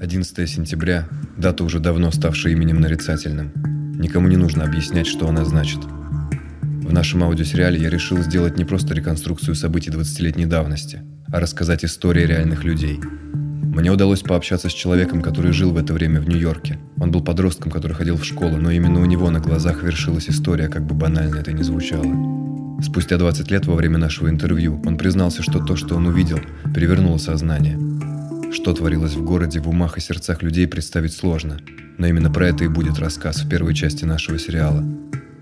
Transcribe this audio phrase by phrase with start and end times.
[0.00, 3.52] 11 сентября– дата уже давно ставшая именем нарицательным.
[3.98, 5.78] Никому не нужно объяснять, что она значит.
[5.84, 12.24] В нашем аудиосериале я решил сделать не просто реконструкцию событий 20-летней давности, а рассказать истории
[12.24, 12.98] реальных людей.
[12.98, 16.78] Мне удалось пообщаться с человеком, который жил в это время в Нью-Йорке.
[16.96, 20.68] Он был подростком, который ходил в школу, но именно у него на глазах вершилась история,
[20.68, 22.80] как бы банально это ни звучало.
[22.82, 26.40] Спустя 20 лет во время нашего интервью он признался, что то, что он увидел,
[26.74, 27.78] перевернуло сознание–
[28.52, 31.58] что творилось в городе, в умах и сердцах людей представить сложно,
[31.98, 34.84] но именно про это и будет рассказ в первой части нашего сериала.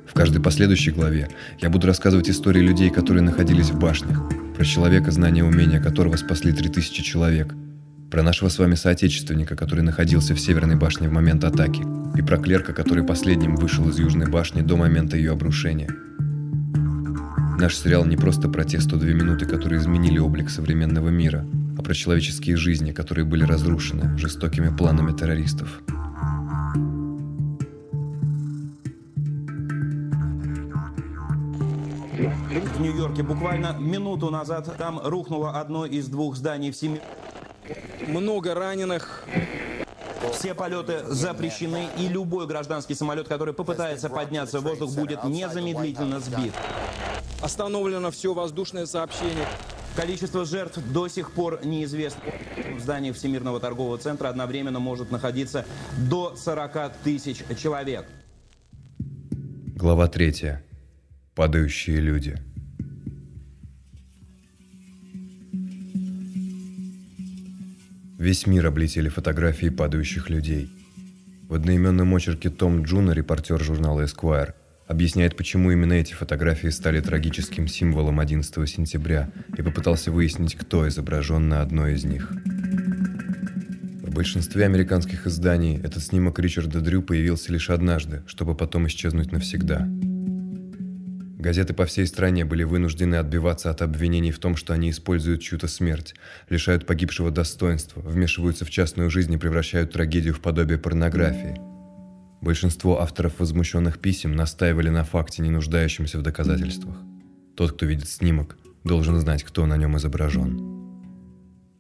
[0.07, 1.29] В каждой последующей главе
[1.61, 4.23] я буду рассказывать истории людей, которые находились в башнях,
[4.55, 7.55] про человека, знания и умения которого спасли 3000 человек,
[8.11, 11.83] про нашего с вами соотечественника, который находился в Северной башне в момент атаки,
[12.17, 15.89] и про клерка, который последним вышел из Южной башни до момента ее обрушения.
[17.59, 21.47] Наш сериал не просто про те 102 минуты, которые изменили облик современного мира–
[21.79, 25.81] а про человеческие жизни, которые были разрушены жестокими планами террористов.
[32.75, 37.01] В Нью-Йорке буквально минуту назад там рухнуло одно из двух зданий в семи.
[38.09, 39.25] Много раненых.
[40.33, 46.53] Все полеты запрещены, и любой гражданский самолет, который попытается подняться в воздух, будет незамедлительно сбит.
[47.41, 49.47] Остановлено все воздушное сообщение.
[49.97, 52.22] Количество жертв до сих пор неизвестно.
[52.77, 55.64] В здании Всемирного торгового центра одновременно может находиться
[56.08, 58.06] до 40 тысяч человек.
[59.75, 60.58] Глава 3.
[61.34, 62.36] Падающие люди.
[68.19, 70.73] Весь мир облетели фотографии падающих людей.
[71.48, 74.55] В одноименном очерке Том Джуна, репортер журнала Esquire,
[74.89, 81.48] объясняет, почему именно эти фотографии стали трагическим символом 11 сентября и попытался выяснить, кто изображен
[81.48, 82.33] на одной из них.
[84.03, 89.86] В большинстве американских изданий этот снимок Ричарда Дрю появился лишь однажды, чтобы потом исчезнуть навсегда.
[91.39, 95.68] Газеты по всей стране были вынуждены отбиваться от обвинений в том, что они используют чью-то
[95.68, 96.17] смерть,
[96.48, 101.61] лишают погибшего достоинства, вмешиваются в частную жизнь и превращают трагедию в подобие порнографии–
[102.41, 106.97] Большинство авторов возмущенных писем настаивали на факте, не нуждающемся в доказательствах.
[107.57, 110.79] Тот, кто видит снимок, должен знать, кто на нем изображен.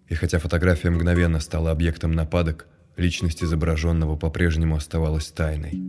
[0.08, 5.80] И хотя фотография мгновенно стала объектом нападок, личность изображенного по-прежнему оставалась тайной.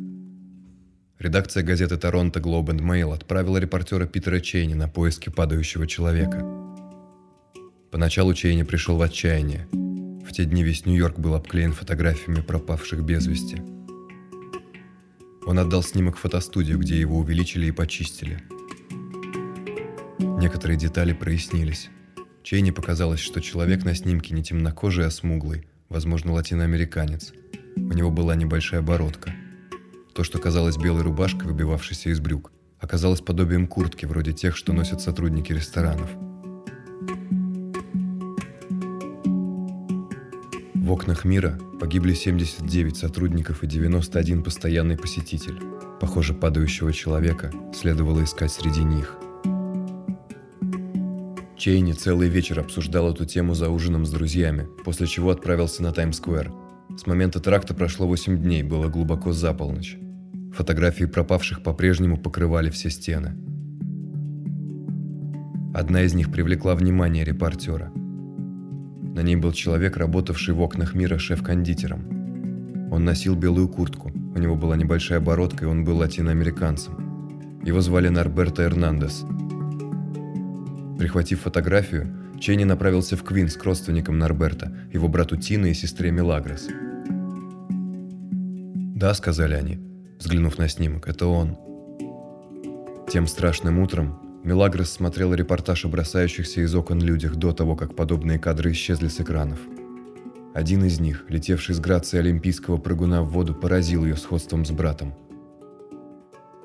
[1.18, 6.46] Редакция газеты «Торонто Globe and Mail» отправила репортера Питера Чейни на поиски падающего человека.
[7.91, 9.68] Поначалу Чейни пришел в отчаяние.
[9.72, 13.63] В те дни весь Нью-Йорк был обклеен фотографиями пропавших без вести–
[15.49, 18.43] он отдал снимок в фотостудию, где его увеличили и почистили.
[20.19, 21.89] Некоторые детали прояснились.
[22.43, 27.33] Чейни показалось, что человек на снимке не темнокожий, а смуглый, возможно, латиноамериканец.
[27.75, 29.33] У него была небольшая бородка.
[30.13, 35.01] То, что казалось белой рубашкой, выбивавшейся из брюк, оказалось подобием куртки, вроде тех, что носят
[35.01, 36.11] сотрудники ресторанов–
[40.89, 45.61] В окнах мира погибли 79 сотрудников и 91 постоянный посетитель.
[46.01, 49.16] Похоже, падающего человека следовало искать среди них.
[51.55, 56.51] Чейни целый вечер обсуждал эту тему за ужином с друзьями, после чего отправился на Таймс-сквер.
[56.97, 59.95] С момента теракта прошло 8 дней, было глубоко за полночь.
[60.56, 63.38] Фотографии пропавших по-прежнему покрывали все стены.
[65.71, 67.91] Одна из них привлекла внимание репортера–
[69.13, 72.89] на ней был человек, работавший в окнах мира шеф-кондитером.
[72.91, 77.61] Он носил белую куртку, у него была небольшая бородка, и он был латиноамериканцем.
[77.63, 79.25] Его звали Нарберто Эрнандес.
[80.97, 82.07] Прихватив фотографию,
[82.39, 86.67] Чейни направился в Квинс к родственникам Нарберта, его брату Тина и сестре Милагрос.
[88.95, 89.79] «Да»,— сказали они,
[90.19, 91.57] взглянув на снимок,— «это он».
[93.09, 98.39] Тем страшным утром Мелагрос смотрела репортаж о бросающихся из окон людях до того, как подобные
[98.39, 99.59] кадры исчезли с экранов.
[100.53, 105.13] Один из них, летевший с грацией олимпийского прыгуна в воду, поразил ее сходством с братом.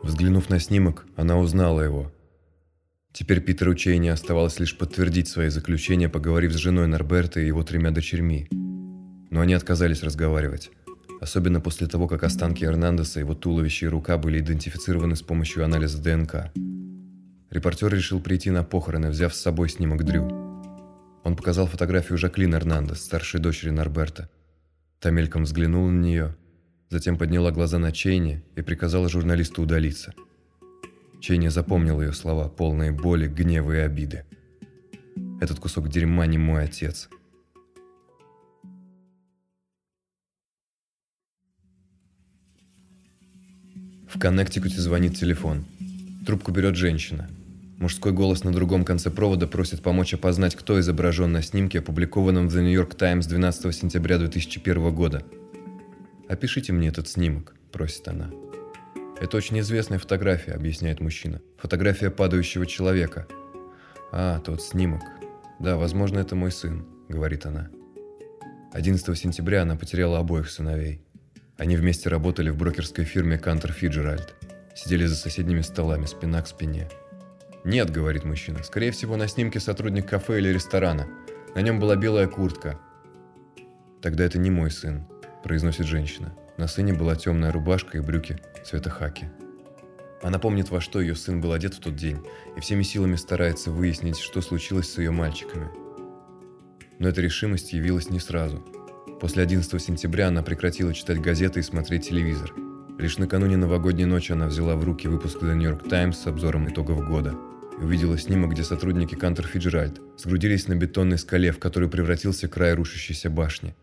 [0.03, 2.13] Взглянув на снимок, она узнала его.
[3.13, 7.91] Теперь Питеру Чейни оставалось лишь подтвердить свои заключения, поговорив с женой Норберта и его тремя
[7.91, 8.49] дочерьми.
[9.31, 10.71] Но они отказались разговаривать.
[11.21, 16.03] Особенно после того, как останки Эрнандеса, его туловище и рука были идентифицированы с помощью анализа
[16.03, 16.53] ДНК.
[17.55, 20.25] Репортер решил прийти на похороны, взяв с собой снимок Дрю.
[21.23, 24.29] Он показал фотографию Жаклин Эрнандес, старшей дочери Норберта.
[24.99, 26.37] Та мельком взглянула на нее,
[26.91, 30.15] затем подняла глаза на Чейни и приказала журналисту удалиться.
[31.21, 34.25] Чейни запомнил ее слова, полные боли, гнева и обиды.
[35.41, 37.09] «Этот кусок дерьма не мой отец»,
[44.09, 45.65] В Коннектикуте звонит телефон.
[46.27, 47.29] Трубку берет женщина.
[47.85, 52.57] Мужской голос на другом конце провода просит помочь опознать, кто изображен на снимке, опубликованном в
[52.57, 55.23] The New York Times 12 сентября 2001 года.
[56.27, 58.31] «Опишите мне этот снимок»,– просит она.
[59.21, 61.43] «Это очень известная фотография»,– объясняет мужчина.
[61.59, 63.27] «Фотография падающего человека».
[64.11, 65.03] «А, тот снимок.
[65.61, 67.69] Да, возможно, это мой сын»,– говорит она.
[68.73, 71.03] 11 сентября она потеряла обоих сыновей.
[71.59, 74.37] Они вместе работали в брокерской фирме Кантер Фиджеральд.
[74.75, 76.89] Сидели за соседними столами, спина к спине.
[77.65, 81.09] «Нет»,— говорит мужчина,— «скорее всего, на снимке сотрудник кафе или ресторана.
[81.55, 82.79] На нем была белая куртка».
[84.03, 85.07] «Тогда это не мой сын»,—
[85.43, 86.35] произносит женщина.
[86.59, 89.31] На сыне была темная рубашка и брюки цвета хаки.
[90.23, 92.19] Она помнит, во что ее сын был одет в тот день,
[92.55, 95.69] и всеми силами старается выяснить, что случилось с ее мальчиками.
[96.99, 98.59] Но эта решимость явилась не сразу.
[99.21, 102.53] После 11 сентября она прекратила читать газеты и смотреть телевизор.
[102.99, 106.69] Лишь накануне новогодней ночи она взяла в руки выпуск The New York Times с обзором
[106.69, 107.35] итогов года
[107.79, 112.75] и увидела снимок, где сотрудники Кантер Фиджеральд сгрудились на бетонной скале, в которую превратился край
[112.75, 113.75] рушащейся башни.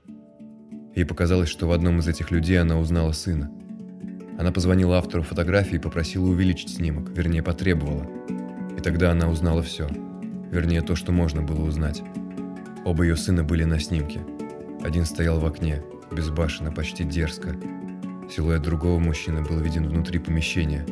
[0.95, 3.51] Ей показалось, что в одном из этих людей она узнала сына.
[4.37, 8.07] Она позвонила автору фотографии и попросила увеличить снимок, вернее, потребовала.
[8.77, 9.87] И тогда она узнала все.
[10.51, 12.01] Вернее, то, что можно было узнать.
[12.83, 14.21] Оба ее сына были на снимке.
[14.83, 17.55] Один стоял в окне, безбашенно, почти дерзко.
[18.29, 20.85] Силуэт другого мужчины был виден внутри помещения.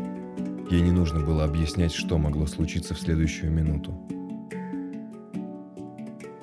[0.69, 3.91] Ей не нужно было объяснять, что могло случиться в следующую минуту.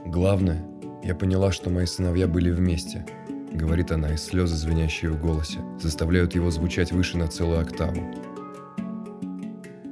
[0.05, 0.67] Главное,
[1.05, 3.07] я поняла, что мои сыновья были вместе,
[3.53, 8.03] говорит она, и слезы, звенящие в голосе, заставляют его звучать выше на целую октаву.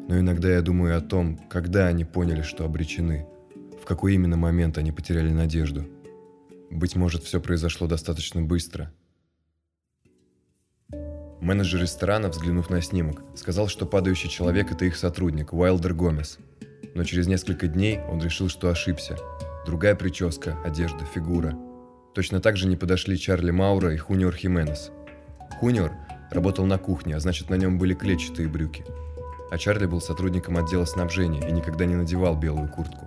[0.08, 3.26] Но иногда я думаю о том, когда они поняли, что обречены,
[3.80, 5.84] в какой именно момент они потеряли надежду.
[6.70, 8.92] Быть может, все произошло достаточно быстро.
[11.44, 16.38] Менеджер ресторана, взглянув на снимок, сказал, что падающий человек– это их сотрудник, Уайлдер Гомес.
[16.94, 19.19] Но через несколько дней он решил, что ошибся.
[19.67, 21.55] Другая прическа, одежда, фигура.
[22.14, 24.91] Точно так же не подошли Чарли Маура и Хуниор Хименес.
[25.61, 25.93] Хуниор
[26.31, 28.82] работал на кухне, а значит на нем были клетчатые брюки.
[29.50, 33.06] А Чарли был сотрудником отдела снабжения и никогда не надевал белую куртку.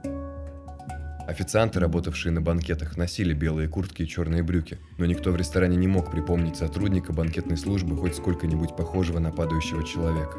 [1.27, 5.85] Официанты, работавшие на банкетах, носили белые куртки и черные брюки, но никто в ресторане не
[5.85, 10.37] мог припомнить сотрудника банкетной службы хоть сколько-нибудь похожего на падающего человека.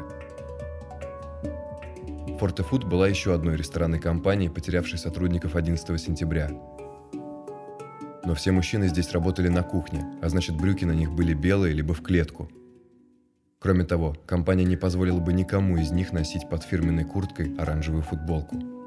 [2.39, 6.49] Фортефуд была еще одной ресторанной компанией, потерявшей сотрудников 11 сентября.
[8.25, 11.93] Но все мужчины здесь работали на кухне, а значит брюки на них были белые либо
[11.93, 12.49] в клетку.
[13.59, 18.78] Кроме того, компания не позволила бы никому из них носить под фирменной курткой оранжевую футболку.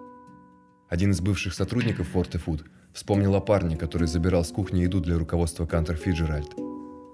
[0.93, 5.17] Один из бывших сотрудников Форте Фуд вспомнил о парне, который забирал с кухни еду для
[5.19, 6.51] руководства Кантер Фиджеральд.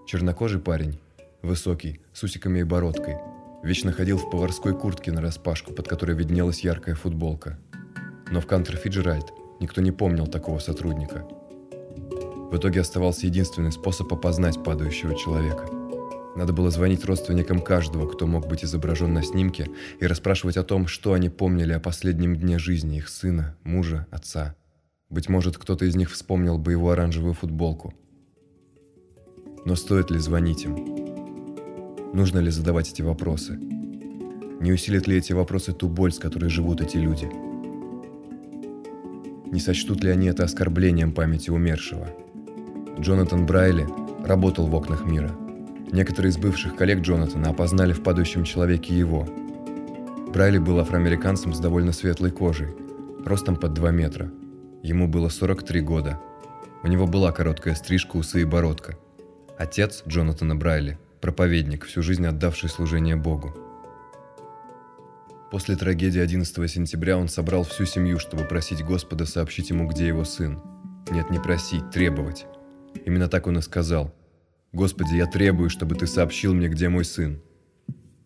[0.05, 0.99] Чернокожий парень,
[1.43, 3.19] высокий, с усиками и бородкой,
[3.63, 7.57] вечно ходил в поварской куртке на распашку, под которой виднелась яркая футболка.
[8.33, 11.25] Но в Кантер Фиджеральд никто не помнил такого сотрудника.
[12.51, 15.69] В итоге оставался единственный способ опознать падающего человека–
[16.37, 19.69] надо было звонить родственникам каждого, кто мог быть изображен на снимке,
[20.01, 24.55] и расспрашивать о том, что они помнили о последнем дне жизни их сына, мужа, отца.
[25.11, 27.95] Быть может, кто-то из них вспомнил бы его оранжевую футболку.
[29.65, 30.77] Но стоит ли звонить им?
[32.13, 33.59] Нужно ли задавать эти вопросы?
[34.61, 37.29] Не усилят ли эти вопросы ту боль, с которой живут эти люди?
[39.51, 42.09] Не сочтут ли они это оскорблением памяти умершего?
[43.01, 43.87] Джонатан Брайли
[44.25, 45.35] работал в окнах мира–
[45.93, 49.27] Некоторые из бывших коллег Джонатана опознали в падающем человеке его.
[50.33, 52.69] Брайли был афроамериканцем с довольно светлой кожей,
[53.25, 54.31] ростом под 2 метра.
[54.83, 56.21] Ему было 43 года.
[56.83, 58.97] У него была короткая стрижка, усы и бородка.
[59.57, 63.57] Отец Джонатана Брайли– проповедник, всю жизнь отдавший служение Богу.
[65.51, 70.25] После трагедии 11 сентября он собрал всю семью, чтобы просить Господа сообщить ему, где его
[70.25, 70.61] сын.
[71.11, 72.47] Нет, не просить, требовать.
[73.07, 74.15] Именно так он и сказал.
[74.73, 77.41] Господи, я требую, чтобы ты сообщил мне, где мой сын.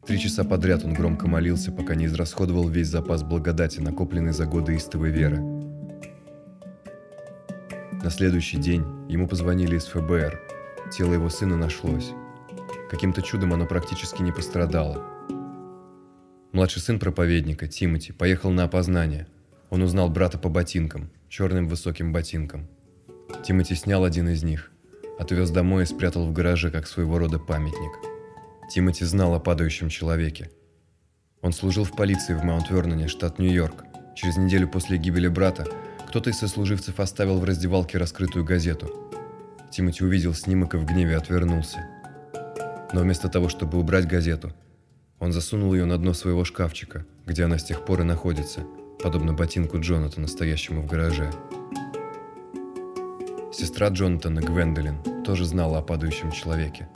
[0.05, 4.77] Три часа подряд он громко молился, пока не израсходовал весь запас благодати, накопленный за годы
[4.77, 5.41] истовой веры.
[8.03, 10.41] На следующий день ему позвонили из ФБР.
[10.91, 12.11] Тело его сына нашлось.
[12.91, 15.01] Каким-то чудом оно практически не пострадало.
[16.51, 19.29] Младший сын проповедника, Тимоти, поехал на опознание.
[19.71, 22.67] Он узнал брата по ботинкам, черным высоким ботинкам.
[23.45, 24.72] Тимоти снял один из них
[25.19, 27.93] отвез домой и спрятал в гараже как своего рода памятник.
[28.71, 30.51] Тимоти знал о падающем человеке.
[31.43, 33.85] Он служил в полиции в Маунт-Верноне, штат Нью-Йорк.
[34.15, 35.67] Через неделю после гибели брата
[36.09, 38.91] кто-то из сослуживцев оставил в раздевалке раскрытую газету.
[39.71, 41.87] Тимоти увидел снимок и в гневе отвернулся.
[42.93, 44.53] Но вместо того, чтобы убрать газету,
[45.19, 48.65] Он засунул ее на дно своего шкафчика, где она с тех пор и находится,
[49.03, 51.31] подобно ботинку Джонатана, стоящему в гараже.
[53.53, 56.89] Сестра Джонатана, Гвендолин, тоже знала о падающем человеке.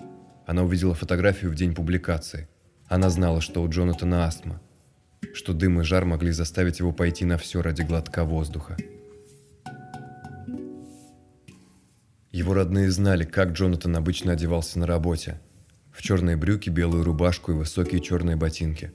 [0.47, 2.49] Она увидела фотографию в день публикации.
[2.89, 4.63] Она знала, что у Джонатана астма,
[5.35, 8.79] что дым и жар могли заставить его пойти на все ради глотка воздуха.
[12.33, 15.39] Его родные знали, как Джонатан обычно одевался на работе.
[15.93, 18.93] В черные брюки, белую рубашку и высокие черные ботинки.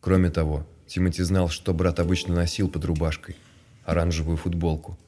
[0.00, 3.36] Кроме того, Тимоти знал, что брат обычно носил под рубашкой–
[3.84, 4.98] оранжевую футболку–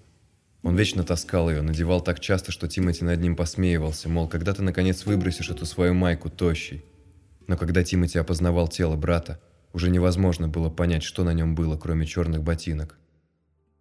[0.63, 4.63] он вечно таскал ее, надевал так часто, что Тимати над ним посмеивался, мол, когда ты
[4.63, 6.85] наконец выбросишь эту свою майку тощий.
[7.47, 9.41] Но когда Тимати опознавал тело брата,
[9.73, 12.99] уже невозможно было понять, что на нем было, кроме черных ботинок.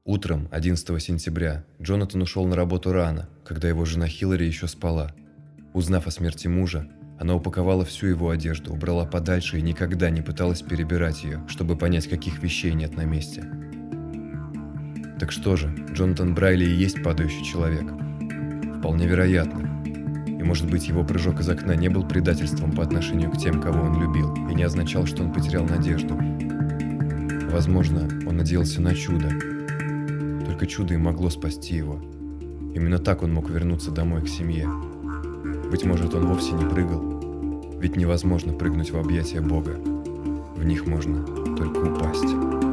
[0.05, 5.13] Утром, 11 сентября, Джонатан ушел на работу рано, когда его жена Хиллари еще спала.
[5.73, 10.61] Узнав о смерти мужа, она упаковала всю его одежду, убрала подальше и никогда не пыталась
[10.61, 13.43] перебирать ее, чтобы понять, каких вещей нет на месте.
[15.19, 17.91] Так что же, Джонатан Брайли и есть падающий человек?
[18.77, 19.83] Вполне вероятно.
[20.25, 23.81] И может быть его прыжок из окна не был предательством по отношению к тем, кого
[23.81, 26.17] он любил, и не означал, что он потерял надежду.
[27.51, 29.29] Возможно, он надеялся на чудо.
[30.45, 32.01] Только чудо и могло спасти его.
[32.73, 34.69] Именно так он мог вернуться домой к семье.
[35.69, 37.19] Быть может, он вовсе не прыгал.
[37.77, 39.71] Ведь невозможно прыгнуть в объятия Бога.
[40.55, 41.25] В них можно
[41.57, 42.68] только упасть.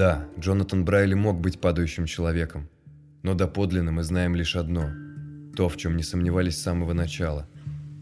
[0.00, 2.70] Да, Джонатан Брайли мог быть падающим человеком,
[3.22, 4.88] но доподлинно мы знаем лишь одно–
[5.54, 7.46] то, в чем не сомневались с самого начала.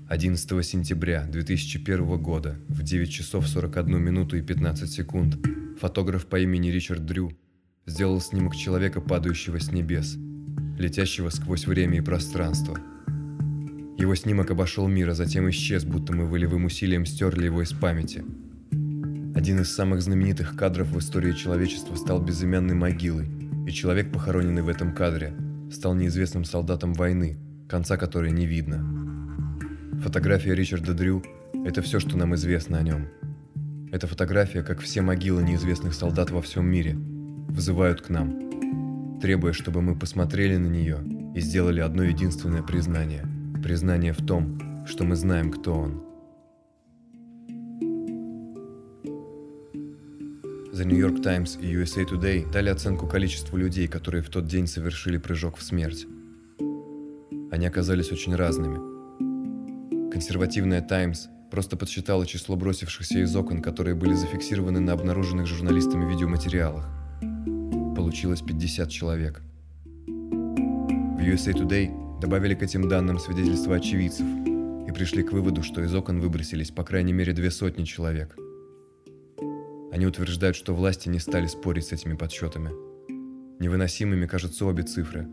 [0.09, 5.39] 11 сентября 2001 года в 9 часов 41 минуту и 15 секунд
[5.81, 7.33] фотограф по имени Ричард Дрю
[7.85, 10.15] сделал снимок человека, падающего с небес,
[10.79, 12.79] летящего сквозь время и пространство.
[13.99, 18.25] Его снимок обошел мир, а затем исчез, будто мы волевым усилием стерли его из памяти–
[19.39, 23.31] один из самых знаменитых кадров в истории человечества стал безымянной могилой,
[23.69, 25.33] и человек, похороненный в этом кадре,
[25.73, 28.85] стал неизвестным солдатом войны, конца которой не видно.
[30.03, 31.23] Фотография Ричарда Дрю–
[31.65, 33.07] это все, что нам известно о нем.
[33.93, 39.83] Эта фотография, как все могилы неизвестных солдат во всем мире, вызывают к нам, требуя, чтобы
[39.83, 40.99] мы посмотрели на нее
[41.37, 43.25] и сделали одно единственное признание.
[43.63, 46.03] Признание в том, что мы знаем, кто он–
[50.79, 54.69] The New York Times и USA Today дали оценку количеству людей, которые в тот день
[54.69, 56.07] совершили прыжок в смерть.
[57.51, 58.79] Они оказались очень разными.
[60.13, 66.89] Консервативная Times просто подсчитала число бросившихся из окон, которые были зафиксированы на обнаруженных журналистами видеоматериалах.
[67.97, 69.43] Получилось 50 человек.
[70.07, 74.27] В USA Today добавили к этим данным свидетельства очевидцев
[74.87, 78.37] и пришли к выводу, что из окон выбросились по крайней мере две сотни человек–
[79.91, 82.71] они утверждают, что власти не стали спорить с этими подсчетами.
[83.59, 85.27] Невыносимыми кажутся обе цифры,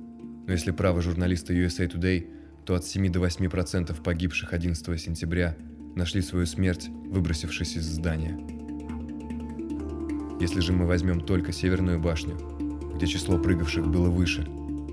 [0.47, 2.27] но если право журналиста USA Today,
[2.65, 5.55] то от 7 до 8% погибших 11 сентября
[5.95, 8.39] нашли свою смерть, выбросившись из здания.
[10.39, 12.38] Если же мы возьмем только Северную башню,
[12.95, 14.47] где число прыгавших было выше,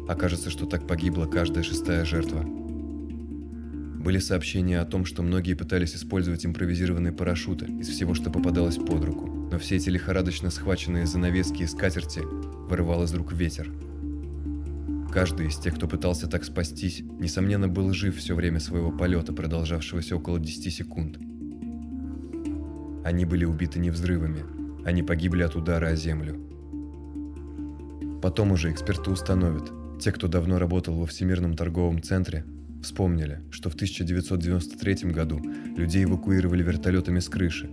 [0.09, 2.43] окажется, что так погибла каждая шестая жертва.
[2.43, 9.05] Были сообщения о том, что многие пытались использовать импровизированные парашюты из всего, что попадалось под
[9.05, 13.71] руку но все эти лихорадочно схваченные занавески и скатерти вырывал из рук ветер.
[15.13, 20.17] Каждый из тех, кто пытался так спастись, несомненно, был жив все время своего полета, продолжавшегося
[20.17, 21.19] около 10 секунд.
[23.05, 24.43] Они были убиты не взрывами,
[24.87, 26.41] они погибли от удара о землю.
[28.23, 32.47] Потом уже эксперты установят, те, кто давно работал во Всемирном торговом центре,
[32.83, 35.43] вспомнили, что в 1993 году
[35.77, 37.71] людей эвакуировали вертолетами с крыши,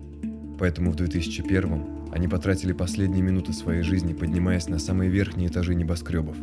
[0.60, 6.36] Поэтому в 2001 они потратили последние минуты своей жизни, поднимаясь на самые верхние этажи небоскребов,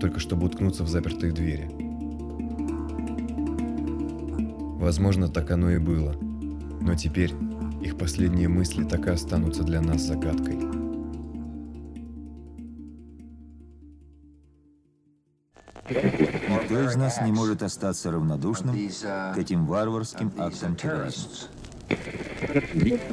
[0.00, 1.68] только чтобы уткнуться в запертые двери.
[4.78, 6.12] Возможно, так оно и было.
[6.80, 7.32] Но теперь
[7.82, 10.58] их последние мысли так и останутся для нас загадкой.
[15.88, 21.30] Никто из нас не может остаться равнодушным к этим варварским актам терроризма.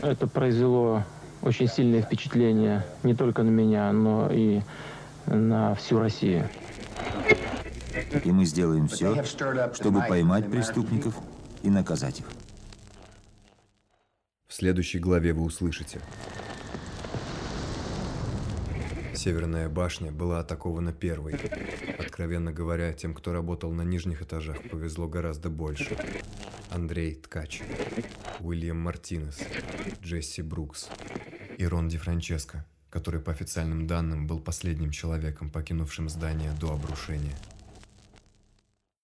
[0.01, 1.03] Это произвело
[1.41, 4.61] очень сильное впечатление не только на меня, но и
[5.25, 6.49] на всю Россию.
[8.23, 9.23] И мы сделаем все,
[9.73, 11.15] чтобы поймать преступников
[11.61, 12.25] и наказать их.
[14.47, 15.99] В следующей главе вы услышите.
[19.15, 21.39] Северная башня была атакована первой.
[21.97, 25.97] Откровенно говоря, тем, кто работал на нижних этажах, повезло гораздо больше.
[26.69, 27.61] Андрей Ткач,
[28.43, 29.39] Уильям Мартинес,
[30.01, 30.89] Джесси Брукс
[31.57, 37.37] и Рон Ди Франческо, который по официальным данным был последним человеком, покинувшим здание до обрушения.